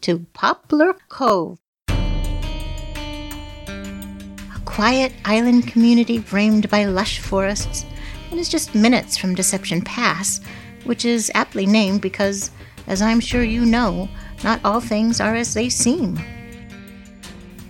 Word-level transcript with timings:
to 0.00 0.26
Poplar 0.32 0.96
Cove. 1.08 1.60
A 1.88 1.94
quiet 4.64 5.12
island 5.24 5.68
community 5.68 6.18
framed 6.18 6.68
by 6.68 6.86
lush 6.86 7.20
forests, 7.20 7.86
and 8.32 8.40
is 8.40 8.48
just 8.48 8.74
minutes 8.74 9.16
from 9.16 9.36
Deception 9.36 9.80
Pass, 9.80 10.40
which 10.82 11.04
is 11.04 11.30
aptly 11.36 11.66
named 11.66 12.00
because, 12.00 12.50
as 12.88 13.00
I'm 13.00 13.20
sure 13.20 13.44
you 13.44 13.64
know, 13.64 14.08
not 14.42 14.58
all 14.64 14.80
things 14.80 15.20
are 15.20 15.36
as 15.36 15.54
they 15.54 15.68
seem. 15.68 16.18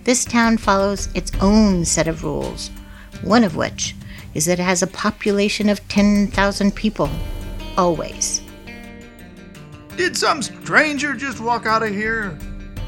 This 0.05 0.25
town 0.25 0.57
follows 0.57 1.09
its 1.13 1.31
own 1.39 1.85
set 1.85 2.07
of 2.07 2.23
rules, 2.23 2.71
one 3.21 3.43
of 3.43 3.55
which 3.55 3.95
is 4.33 4.45
that 4.45 4.59
it 4.59 4.63
has 4.63 4.81
a 4.81 4.87
population 4.87 5.69
of 5.69 5.87
10,000 5.87 6.75
people. 6.75 7.11
Always. 7.77 8.41
Did 9.97 10.17
some 10.17 10.41
stranger 10.41 11.13
just 11.13 11.39
walk 11.39 11.65
out 11.65 11.81
of 11.81 11.89
here? 11.89 12.37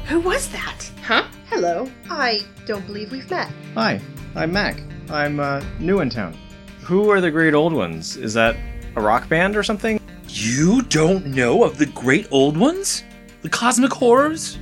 Who 0.08 0.20
was 0.20 0.46
that? 0.50 0.90
Huh? 1.02 1.26
Hello. 1.48 1.90
I 2.10 2.42
don't 2.66 2.84
believe 2.86 3.12
we've 3.12 3.30
met. 3.30 3.50
Hi, 3.74 3.98
I'm 4.34 4.52
Mac. 4.52 4.82
I'm 5.08 5.40
uh, 5.40 5.64
new 5.78 6.00
in 6.00 6.10
town. 6.10 6.36
Who 6.82 7.08
are 7.08 7.22
the 7.22 7.30
Great 7.30 7.54
Old 7.54 7.72
Ones? 7.72 8.18
Is 8.18 8.34
that 8.34 8.56
a 8.94 9.00
rock 9.00 9.26
band 9.26 9.56
or 9.56 9.62
something? 9.62 9.98
You 10.28 10.82
don't 10.82 11.24
know 11.28 11.64
of 11.64 11.78
the 11.78 11.86
great 11.86 12.28
old 12.30 12.58
ones? 12.58 13.04
The 13.40 13.48
cosmic 13.48 13.92
horrors? 13.92 14.58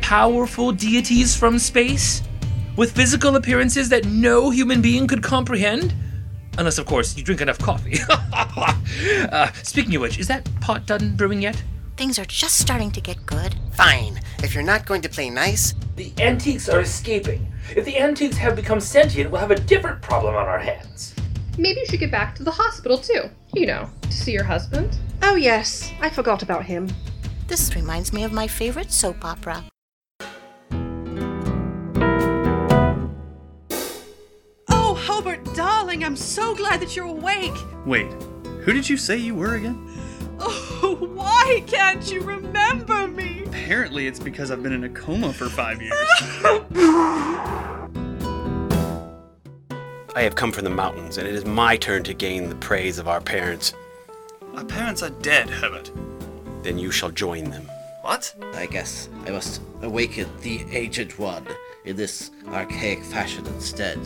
Powerful 0.00 0.72
deities 0.72 1.36
from 1.36 1.58
space? 1.58 2.22
With 2.74 2.92
physical 2.92 3.36
appearances 3.36 3.90
that 3.90 4.06
no 4.06 4.48
human 4.48 4.80
being 4.80 5.06
could 5.06 5.22
comprehend? 5.22 5.94
Unless, 6.56 6.78
of 6.78 6.86
course, 6.86 7.14
you 7.18 7.22
drink 7.22 7.42
enough 7.42 7.58
coffee. 7.58 7.98
uh, 8.32 9.52
speaking 9.62 9.94
of 9.96 10.00
which, 10.00 10.18
is 10.18 10.28
that 10.28 10.48
pot 10.62 10.86
done 10.86 11.16
brewing 11.16 11.42
yet? 11.42 11.62
Things 11.96 12.18
are 12.18 12.24
just 12.24 12.58
starting 12.58 12.90
to 12.92 13.00
get 13.00 13.24
good. 13.26 13.54
Fine. 13.72 14.20
If 14.42 14.54
you're 14.54 14.62
not 14.64 14.86
going 14.86 15.02
to 15.02 15.08
play 15.08 15.30
nice, 15.30 15.74
The 15.96 16.12
antiques 16.18 16.68
are 16.68 16.80
escaping. 16.80 17.46
If 17.76 17.84
the 17.84 17.98
antiques 17.98 18.36
have 18.38 18.56
become 18.56 18.80
sentient, 18.80 19.30
we'll 19.30 19.40
have 19.42 19.50
a 19.50 19.60
different 19.60 20.00
problem 20.00 20.34
on 20.34 20.46
our 20.46 20.58
hands. 20.58 21.14
Maybe 21.58 21.80
you 21.80 21.86
should 21.86 22.00
get 22.00 22.10
back 22.10 22.34
to 22.36 22.42
the 22.42 22.50
hospital 22.50 22.96
too. 22.96 23.24
You 23.52 23.66
know, 23.66 23.90
to 24.02 24.12
see 24.12 24.32
your 24.32 24.44
husband. 24.44 24.96
Oh, 25.22 25.34
yes. 25.34 25.92
I 26.00 26.08
forgot 26.08 26.42
about 26.42 26.64
him. 26.64 26.88
This 27.46 27.74
reminds 27.76 28.12
me 28.12 28.24
of 28.24 28.32
my 28.32 28.46
favorite 28.46 28.90
soap 28.90 29.22
opera. 29.24 29.62
Oh, 34.70 34.94
Hobart, 34.94 35.44
darling, 35.54 36.04
I'm 36.04 36.16
so 36.16 36.54
glad 36.54 36.80
that 36.80 36.96
you're 36.96 37.04
awake. 37.06 37.52
Wait, 37.84 38.10
who 38.64 38.72
did 38.72 38.88
you 38.88 38.96
say 38.96 39.18
you 39.18 39.34
were 39.34 39.56
again? 39.56 39.78
Oh, 40.40 40.71
why 41.22 41.62
can't 41.66 42.10
you 42.10 42.20
remember 42.22 43.06
me? 43.08 43.44
Apparently, 43.46 44.06
it's 44.06 44.18
because 44.18 44.50
I've 44.50 44.62
been 44.62 44.72
in 44.72 44.84
a 44.84 44.88
coma 44.88 45.32
for 45.32 45.48
five 45.48 45.80
years. 45.80 45.92
I 50.14 50.22
have 50.22 50.34
come 50.34 50.52
from 50.52 50.64
the 50.64 50.70
mountains, 50.70 51.18
and 51.18 51.26
it 51.26 51.34
is 51.34 51.44
my 51.44 51.76
turn 51.76 52.02
to 52.04 52.14
gain 52.14 52.48
the 52.48 52.54
praise 52.56 52.98
of 52.98 53.08
our 53.08 53.20
parents. 53.20 53.74
My 54.52 54.64
parents 54.64 55.02
are 55.02 55.10
dead, 55.10 55.48
Herbert. 55.48 55.90
Then 56.62 56.78
you 56.78 56.90
shall 56.90 57.10
join 57.10 57.44
them. 57.44 57.68
What? 58.02 58.34
I 58.54 58.66
guess 58.66 59.08
I 59.26 59.30
must 59.30 59.62
awaken 59.80 60.28
the 60.40 60.64
Ancient 60.70 61.18
One 61.18 61.46
in 61.84 61.96
this 61.96 62.30
archaic 62.48 63.02
fashion 63.02 63.46
instead. 63.46 63.98